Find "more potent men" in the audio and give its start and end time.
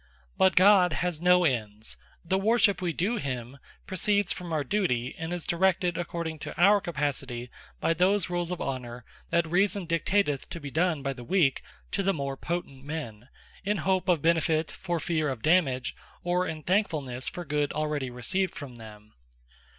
12.15-13.29